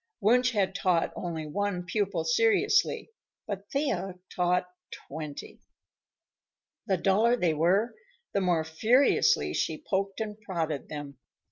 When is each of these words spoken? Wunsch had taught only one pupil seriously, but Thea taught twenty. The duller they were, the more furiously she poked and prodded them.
Wunsch 0.19 0.53
had 0.53 0.73
taught 0.73 1.13
only 1.15 1.45
one 1.45 1.85
pupil 1.85 2.23
seriously, 2.23 3.11
but 3.45 3.69
Thea 3.71 4.15
taught 4.35 4.65
twenty. 5.05 5.61
The 6.87 6.97
duller 6.97 7.35
they 7.35 7.53
were, 7.53 7.93
the 8.33 8.41
more 8.41 8.63
furiously 8.63 9.53
she 9.53 9.77
poked 9.87 10.19
and 10.19 10.41
prodded 10.41 10.89
them. 10.89 11.19